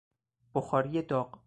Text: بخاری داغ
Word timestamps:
بخاری 0.53 1.01
داغ 1.01 1.37